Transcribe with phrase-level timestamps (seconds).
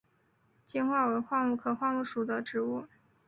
[0.65, 2.87] 坚桦为桦木科桦木属的植物。